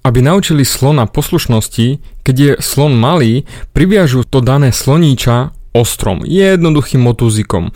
aby 0.00 0.18
naučili 0.24 0.64
slona 0.64 1.04
poslušnosti, 1.04 2.00
keď 2.24 2.36
je 2.36 2.52
slon 2.60 2.96
malý, 2.96 3.44
priviažu 3.76 4.24
to 4.24 4.40
dané 4.40 4.72
sloníča 4.72 5.52
ostrom, 5.76 6.24
jednoduchým 6.24 7.00
motúzikom. 7.04 7.70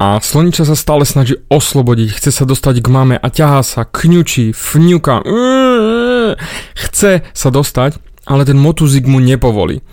A 0.00 0.16
sloniča 0.16 0.64
sa 0.64 0.72
stále 0.72 1.04
snaží 1.04 1.36
oslobodiť, 1.52 2.16
chce 2.16 2.30
sa 2.32 2.44
dostať 2.48 2.80
k 2.80 2.88
mame 2.88 3.16
a 3.20 3.28
ťahá 3.28 3.60
sa, 3.60 3.84
kňučí, 3.84 4.56
fňuka, 4.56 5.20
chce 6.72 7.12
sa 7.20 7.48
dostať, 7.52 8.00
ale 8.24 8.48
ten 8.48 8.56
motúzik 8.56 9.04
mu 9.04 9.20
nepovolí. 9.20 9.84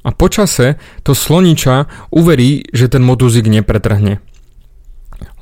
A 0.00 0.16
počase 0.16 0.80
to 1.04 1.12
sloniča 1.12 1.84
uverí, 2.08 2.64
že 2.72 2.88
ten 2.88 3.04
motúzik 3.04 3.44
nepretrhne. 3.52 4.24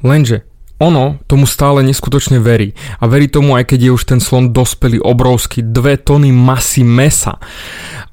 Lenže 0.03 0.43
ono 0.79 1.19
tomu 1.27 1.45
stále 1.45 1.83
neskutočne 1.83 2.39
verí. 2.39 2.75
A 3.03 3.11
verí 3.11 3.27
tomu 3.27 3.59
aj 3.59 3.75
keď 3.75 3.91
je 3.91 3.95
už 3.95 4.03
ten 4.07 4.21
slon 4.23 4.55
dospelý, 4.55 5.03
obrovský, 5.03 5.63
dve 5.63 5.99
tony 5.99 6.31
masy 6.31 6.87
mesa. 6.87 7.43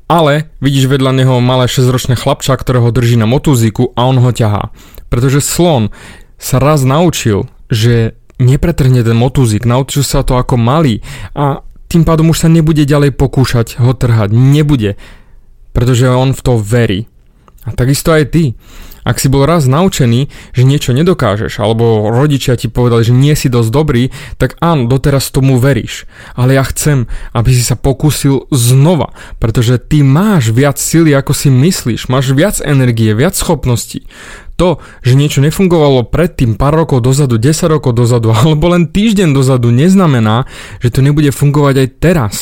Ale 0.06 0.54
vidíš 0.62 0.90
vedľa 0.90 1.12
neho 1.18 1.42
malé 1.42 1.66
6-ročné 1.66 2.14
chlapča, 2.18 2.54
ktorého 2.54 2.94
drží 2.94 3.18
na 3.18 3.26
motúziku 3.26 3.94
a 3.98 4.06
on 4.06 4.22
ho 4.22 4.30
ťahá. 4.30 4.70
Pretože 5.10 5.42
slon 5.42 5.90
sa 6.38 6.62
raz 6.62 6.86
naučil, 6.86 7.50
že 7.74 8.18
nepretrhne 8.38 9.02
ten 9.02 9.18
motúzik, 9.18 9.66
naučil 9.66 10.04
sa 10.04 10.22
to 10.22 10.36
ako 10.36 10.60
malý 10.60 11.02
a 11.34 11.64
tým 11.88 12.04
pádom 12.04 12.34
už 12.34 12.46
sa 12.46 12.50
nebude 12.52 12.84
ďalej 12.84 13.16
pokúšať 13.16 13.80
ho 13.80 13.94
trhať. 13.96 14.34
Nebude. 14.34 15.00
Pretože 15.72 16.12
on 16.12 16.34
v 16.34 16.42
to 16.42 16.54
verí. 16.60 17.08
A 17.66 17.74
takisto 17.74 18.14
aj 18.14 18.30
ty. 18.30 18.54
Ak 19.06 19.22
si 19.22 19.30
bol 19.30 19.46
raz 19.46 19.70
naučený, 19.70 20.34
že 20.50 20.66
niečo 20.66 20.90
nedokážeš, 20.90 21.62
alebo 21.62 22.10
rodičia 22.10 22.58
ti 22.58 22.74
povedali, 22.74 23.06
že 23.06 23.14
nie 23.14 23.38
si 23.38 23.54
dosť 23.54 23.70
dobrý, 23.70 24.10
tak 24.42 24.58
áno, 24.58 24.90
doteraz 24.90 25.30
tomu 25.30 25.62
veríš. 25.62 26.10
Ale 26.34 26.58
ja 26.58 26.66
chcem, 26.66 27.06
aby 27.30 27.54
si 27.54 27.62
sa 27.62 27.78
pokúsil 27.78 28.50
znova, 28.50 29.14
pretože 29.38 29.78
ty 29.78 30.02
máš 30.02 30.50
viac 30.50 30.82
sily, 30.82 31.14
ako 31.14 31.38
si 31.38 31.54
myslíš, 31.54 32.10
máš 32.10 32.34
viac 32.34 32.58
energie, 32.66 33.14
viac 33.14 33.38
schopností. 33.38 34.10
To, 34.58 34.82
že 35.06 35.14
niečo 35.14 35.38
nefungovalo 35.38 36.10
predtým 36.10 36.58
pár 36.58 36.74
rokov 36.74 37.06
dozadu, 37.06 37.38
10 37.38 37.70
rokov 37.70 37.94
dozadu, 37.94 38.34
alebo 38.38 38.74
len 38.74 38.90
týždeň 38.90 39.38
dozadu, 39.38 39.70
neznamená, 39.70 40.50
že 40.82 40.90
to 40.90 41.06
nebude 41.06 41.30
fungovať 41.30 41.76
aj 41.78 41.90
teraz. 42.02 42.36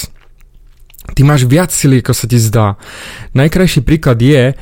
Ty 1.11 1.27
máš 1.27 1.43
viac 1.43 1.75
sily, 1.75 1.99
ako 1.99 2.15
sa 2.15 2.25
ti 2.31 2.39
zdá. 2.39 2.79
Najkrajší 3.35 3.83
príklad 3.83 4.23
je, 4.23 4.55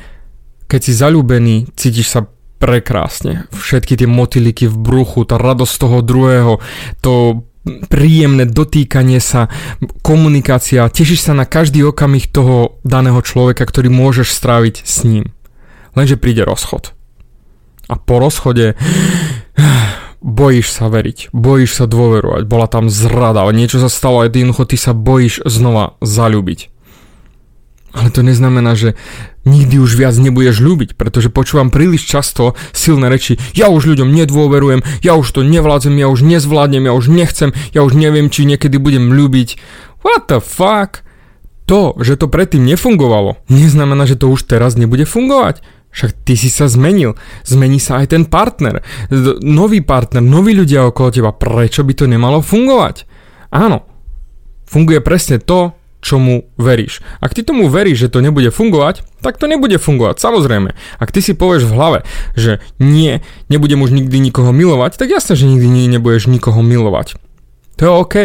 keď 0.72 0.80
si 0.80 0.92
zalúbený, 0.96 1.68
cítiš 1.76 2.08
sa 2.16 2.24
prekrásne. 2.56 3.44
Všetky 3.52 4.00
tie 4.00 4.08
motiliky 4.08 4.64
v 4.72 4.76
bruchu, 4.80 5.28
tá 5.28 5.36
radosť 5.36 5.74
toho 5.76 6.00
druhého, 6.00 6.64
to 7.04 7.44
príjemné 7.92 8.48
dotýkanie 8.48 9.20
sa, 9.20 9.52
komunikácia, 10.00 10.88
tešíš 10.88 11.28
sa 11.28 11.36
na 11.36 11.44
každý 11.44 11.84
okamih 11.84 12.24
toho 12.24 12.80
daného 12.88 13.20
človeka, 13.20 13.68
ktorý 13.68 13.92
môžeš 13.92 14.32
stráviť 14.32 14.80
s 14.80 15.04
ním. 15.04 15.28
Lenže 15.92 16.16
príde 16.16 16.40
rozchod. 16.48 16.96
A 17.92 18.00
po 18.00 18.16
rozchode 18.16 18.72
bojíš 20.24 20.72
sa 20.72 20.88
veriť, 20.88 21.36
bojíš 21.36 21.84
sa 21.84 21.84
dôverovať, 21.84 22.48
bola 22.48 22.64
tam 22.64 22.88
zrada, 22.88 23.44
ale 23.44 23.52
niečo 23.52 23.76
sa 23.76 23.92
stalo 23.92 24.24
a 24.24 24.26
jednoducho 24.32 24.64
ty 24.72 24.80
sa 24.80 24.96
bojíš 24.96 25.44
znova 25.44 26.00
zalúbiť. 26.00 26.71
Ale 27.92 28.08
to 28.08 28.24
neznamená, 28.24 28.72
že 28.72 28.96
nikdy 29.44 29.76
už 29.76 30.00
viac 30.00 30.16
nebudeš 30.16 30.64
ľúbiť, 30.64 30.96
pretože 30.96 31.28
počúvam 31.28 31.68
príliš 31.68 32.08
často 32.08 32.56
silné 32.72 33.12
reči, 33.12 33.36
ja 33.52 33.68
už 33.68 33.84
ľuďom 33.84 34.08
nedôverujem, 34.08 34.80
ja 35.04 35.12
už 35.12 35.28
to 35.28 35.44
nevládzem, 35.44 35.92
ja 36.00 36.08
už 36.08 36.24
nezvládnem, 36.24 36.88
ja 36.88 36.96
už 36.96 37.12
nechcem, 37.12 37.52
ja 37.76 37.84
už 37.84 37.92
neviem, 37.92 38.32
či 38.32 38.48
niekedy 38.48 38.80
budem 38.80 39.12
ľúbiť. 39.12 39.60
What 40.00 40.32
the 40.32 40.40
fuck? 40.40 41.04
To, 41.68 41.94
že 42.00 42.18
to 42.18 42.32
predtým 42.32 42.64
nefungovalo, 42.64 43.38
neznamená, 43.52 44.08
že 44.08 44.18
to 44.18 44.32
už 44.32 44.48
teraz 44.48 44.74
nebude 44.74 45.04
fungovať. 45.04 45.62
Však 45.92 46.24
ty 46.24 46.34
si 46.40 46.48
sa 46.48 46.72
zmenil, 46.72 47.20
zmení 47.44 47.76
sa 47.76 48.00
aj 48.00 48.16
ten 48.16 48.24
partner, 48.24 48.80
nový 49.44 49.84
partner, 49.84 50.24
noví 50.24 50.56
ľudia 50.56 50.88
okolo 50.88 51.12
teba, 51.12 51.36
prečo 51.36 51.84
by 51.84 51.92
to 51.92 52.08
nemalo 52.08 52.40
fungovať? 52.40 53.04
Áno, 53.52 53.84
funguje 54.64 55.04
presne 55.04 55.36
to, 55.36 55.76
čomu 56.02 56.50
veríš. 56.58 57.00
Ak 57.22 57.32
ty 57.32 57.46
tomu 57.46 57.70
veríš, 57.70 58.04
že 58.04 58.12
to 58.12 58.18
nebude 58.18 58.50
fungovať, 58.50 59.06
tak 59.22 59.38
to 59.38 59.46
nebude 59.46 59.78
fungovať, 59.78 60.18
samozrejme. 60.18 60.74
Ak 60.98 61.14
ty 61.14 61.22
si 61.22 61.32
povieš 61.32 61.70
v 61.70 61.76
hlave, 61.78 61.98
že 62.34 62.58
nie, 62.82 63.22
nebudem 63.46 63.80
už 63.80 63.94
nikdy 63.94 64.18
nikoho 64.18 64.50
milovať, 64.50 64.98
tak 64.98 65.14
jasne, 65.14 65.38
že 65.38 65.46
nikdy 65.46 65.70
nie, 65.70 65.86
nebudeš 65.86 66.26
nikoho 66.26 66.60
milovať. 66.60 67.16
To 67.78 67.80
je 67.86 67.90
OK. 67.90 68.16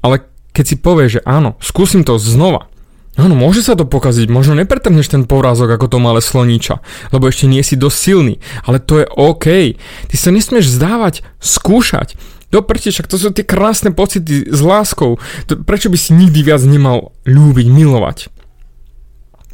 Ale 0.00 0.16
keď 0.56 0.64
si 0.64 0.76
povieš, 0.80 1.10
že 1.20 1.24
áno, 1.28 1.60
skúsim 1.60 2.02
to 2.02 2.16
znova, 2.16 2.72
Áno, 3.14 3.38
môže 3.38 3.62
sa 3.62 3.78
to 3.78 3.86
pokaziť, 3.86 4.26
možno 4.26 4.58
nepretrhneš 4.58 5.06
ten 5.06 5.22
porázok 5.22 5.78
ako 5.78 5.86
to 5.86 5.98
malé 6.02 6.18
sloníča, 6.18 6.82
lebo 7.14 7.30
ešte 7.30 7.46
nie 7.46 7.62
si 7.62 7.78
dosť 7.78 7.94
silný, 7.94 8.34
ale 8.66 8.82
to 8.82 8.98
je 8.98 9.06
OK. 9.06 9.78
Ty 10.10 10.16
sa 10.18 10.34
nesmieš 10.34 10.74
zdávať, 10.74 11.22
skúšať. 11.38 12.18
Do 12.54 12.62
však 12.62 13.10
to 13.10 13.18
sú 13.18 13.34
tie 13.34 13.42
krásne 13.42 13.90
pocity 13.90 14.46
s 14.46 14.60
láskou. 14.62 15.18
To, 15.50 15.58
prečo 15.58 15.90
by 15.90 15.98
si 15.98 16.14
nikdy 16.14 16.46
viac 16.46 16.62
nemal 16.62 17.10
ľúbiť, 17.26 17.66
milovať? 17.66 18.30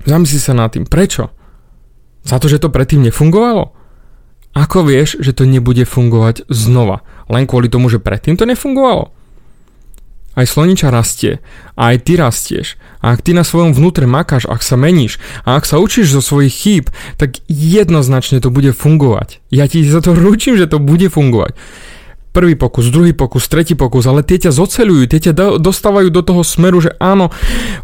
Zamysli 0.05 0.37
sa 0.37 0.53
nad 0.53 0.69
tým. 0.69 0.85
Prečo? 0.85 1.33
Za 2.29 2.37
to, 2.37 2.53
že 2.53 2.61
to 2.61 2.69
predtým 2.69 3.01
nefungovalo? 3.01 3.73
Ako 4.53 4.85
vieš, 4.85 5.17
že 5.17 5.33
to 5.33 5.49
nebude 5.49 5.81
fungovať 5.89 6.45
znova? 6.53 7.01
Len 7.33 7.49
kvôli 7.49 7.73
tomu, 7.73 7.89
že 7.89 8.05
predtým 8.05 8.37
to 8.37 8.45
nefungovalo? 8.45 9.09
Aj 10.37 10.45
sloniča 10.45 10.93
rastie. 10.93 11.41
A 11.81 11.97
aj 11.97 12.05
ty 12.05 12.21
rastieš. 12.21 12.77
A 13.01 13.17
ak 13.17 13.25
ty 13.25 13.33
na 13.33 13.49
svojom 13.49 13.73
vnútre 13.73 14.05
makáš, 14.05 14.45
ak 14.45 14.61
sa 14.61 14.77
meníš 14.77 15.17
a 15.49 15.57
ak 15.57 15.65
sa 15.65 15.81
učíš 15.81 16.13
zo 16.13 16.21
svojich 16.21 16.53
chýb, 16.53 16.85
tak 17.17 17.41
jednoznačne 17.49 18.45
to 18.45 18.53
bude 18.53 18.77
fungovať. 18.77 19.41
Ja 19.49 19.65
ti 19.65 19.81
za 19.89 20.05
to 20.05 20.13
ručím, 20.13 20.61
že 20.61 20.69
to 20.69 20.77
bude 20.77 21.09
fungovať 21.09 21.57
prvý 22.31 22.55
pokus, 22.55 22.89
druhý 22.91 23.13
pokus, 23.13 23.51
tretí 23.51 23.75
pokus, 23.75 24.07
ale 24.07 24.23
tie 24.23 24.39
ťa 24.39 24.55
zocelujú, 24.55 25.07
tie 25.11 25.31
ťa 25.31 25.59
dostávajú 25.59 26.09
do 26.11 26.23
toho 26.23 26.43
smeru, 26.47 26.83
že 26.83 26.95
áno, 27.03 27.31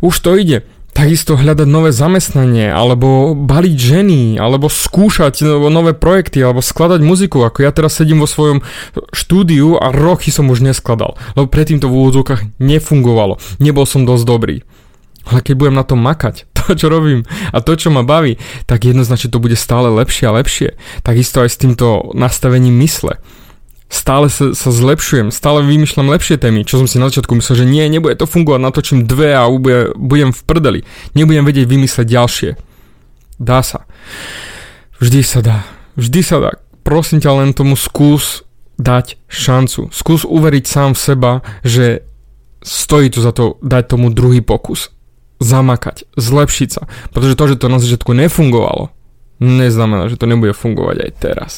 už 0.00 0.14
to 0.22 0.38
ide. 0.38 0.64
Takisto 0.96 1.36
hľadať 1.36 1.68
nové 1.68 1.92
zamestnanie, 1.92 2.72
alebo 2.72 3.36
baliť 3.36 3.76
ženy, 3.76 4.40
alebo 4.40 4.72
skúšať 4.72 5.44
nové 5.68 5.92
projekty, 5.92 6.40
alebo 6.40 6.64
skladať 6.64 7.04
muziku, 7.04 7.44
ako 7.44 7.68
ja 7.68 7.70
teraz 7.76 8.00
sedím 8.00 8.24
vo 8.24 8.28
svojom 8.30 8.64
štúdiu 9.12 9.76
a 9.76 9.92
roky 9.92 10.32
som 10.32 10.48
už 10.48 10.64
neskladal, 10.64 11.20
lebo 11.36 11.52
predtým 11.52 11.84
to 11.84 11.92
v 11.92 12.00
úvodzovkách 12.00 12.56
nefungovalo, 12.56 13.36
nebol 13.60 13.84
som 13.84 14.08
dosť 14.08 14.24
dobrý. 14.24 14.56
Ale 15.26 15.42
keď 15.42 15.54
budem 15.58 15.76
na 15.76 15.84
tom 15.84 16.00
makať, 16.00 16.48
to 16.56 16.72
čo 16.72 16.88
robím 16.88 17.28
a 17.52 17.60
to 17.60 17.76
čo 17.76 17.92
ma 17.92 18.00
baví, 18.00 18.40
tak 18.64 18.88
jednoznačne 18.88 19.28
to 19.28 19.42
bude 19.42 19.58
stále 19.58 19.92
lepšie 19.92 20.32
a 20.32 20.36
lepšie. 20.40 20.80
Takisto 21.04 21.44
aj 21.44 21.52
s 21.52 21.60
týmto 21.60 22.16
nastavením 22.16 22.72
mysle 22.80 23.20
stále 23.86 24.26
sa, 24.26 24.50
sa 24.52 24.70
zlepšujem, 24.74 25.30
stále 25.30 25.62
vymýšľam 25.62 26.10
lepšie 26.10 26.42
témy, 26.42 26.66
čo 26.66 26.82
som 26.82 26.90
si 26.90 26.98
na 26.98 27.06
začiatku 27.10 27.38
myslel, 27.38 27.62
že 27.62 27.66
nie, 27.66 27.86
nebude 27.86 28.18
to 28.18 28.26
fungovať, 28.26 28.60
natočím 28.62 29.00
dve 29.06 29.34
a 29.34 29.46
bude, 29.46 29.94
budem 29.94 30.34
v 30.34 30.40
prdeli. 30.42 30.80
Nebudem 31.14 31.46
vedieť 31.46 31.66
vymysleť 31.70 32.06
ďalšie. 32.06 32.50
Dá 33.38 33.60
sa. 33.62 33.84
Vždy 34.98 35.20
sa 35.22 35.40
dá. 35.44 35.58
Vždy 35.94 36.20
sa 36.24 36.36
dá. 36.40 36.52
Prosím 36.82 37.20
ťa 37.22 37.30
len 37.42 37.50
tomu 37.54 37.76
skús 37.76 38.46
dať 38.76 39.16
šancu. 39.28 39.92
Skús 39.92 40.22
uveriť 40.24 40.64
sám 40.64 40.90
v 40.92 41.00
seba, 41.00 41.32
že 41.64 42.04
stojí 42.64 43.12
to 43.12 43.20
za 43.22 43.32
to 43.32 43.60
dať 43.62 43.96
tomu 43.96 44.12
druhý 44.12 44.40
pokus. 44.40 44.92
Zamakať, 45.36 46.08
zlepšiť 46.16 46.68
sa. 46.72 46.88
Pretože 47.12 47.36
to, 47.36 47.44
že 47.52 47.60
to 47.60 47.66
na 47.68 47.78
začiatku 47.78 48.16
nefungovalo, 48.16 48.88
neznamená, 49.40 50.08
že 50.08 50.16
to 50.16 50.24
nebude 50.24 50.56
fungovať 50.56 50.96
aj 50.96 51.10
teraz. 51.20 51.52